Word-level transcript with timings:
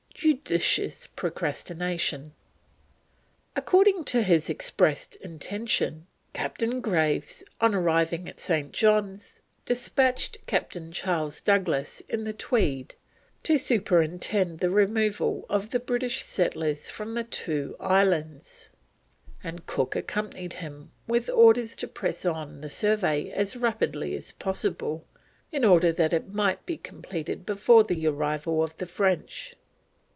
JUDICIOUS 0.13 1.07
PROCRASTINATION. 1.15 2.33
According 3.55 4.03
to 4.03 4.21
his 4.21 4.51
expressed 4.51 5.15
intention, 5.15 6.05
Captain 6.33 6.79
Graves, 6.79 7.43
on 7.59 7.73
arriving 7.73 8.29
at 8.29 8.39
St. 8.39 8.71
John's, 8.71 9.41
despatched 9.65 10.37
Captain 10.45 10.91
Charles 10.91 11.41
Douglas 11.41 12.01
in 12.01 12.23
the 12.23 12.33
Tweed 12.33 12.93
to 13.41 13.57
superintend 13.57 14.59
the 14.59 14.69
removal 14.69 15.47
of 15.49 15.71
the 15.71 15.79
British 15.79 16.23
settlers 16.23 16.91
from 16.91 17.15
the 17.15 17.23
two 17.23 17.75
islands, 17.79 18.69
and 19.43 19.65
Cook 19.65 19.95
accompanied 19.95 20.53
him 20.53 20.91
with 21.07 21.31
orders 21.31 21.75
to 21.77 21.87
press 21.87 22.25
on 22.25 22.61
the 22.61 22.69
survey 22.69 23.31
as 23.31 23.55
rapidly 23.57 24.15
as 24.15 24.33
possible 24.33 25.03
in 25.51 25.65
order 25.65 25.91
that 25.91 26.13
it 26.13 26.31
might 26.31 26.63
be 26.67 26.77
completed 26.77 27.43
before 27.43 27.83
the 27.83 28.05
arrival 28.05 28.61
of 28.61 28.77
the 28.77 28.85
French. 28.87 29.55